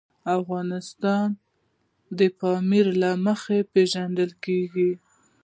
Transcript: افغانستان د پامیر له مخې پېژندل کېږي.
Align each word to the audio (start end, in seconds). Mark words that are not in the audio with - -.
افغانستان 0.37 1.27
د 2.17 2.19
پامیر 2.39 2.87
له 3.01 3.09
مخې 3.25 3.59
پېژندل 3.73 4.31
کېږي. 4.43 4.91